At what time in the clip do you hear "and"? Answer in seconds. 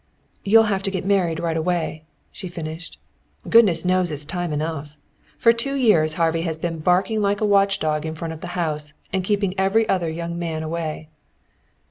9.13-9.23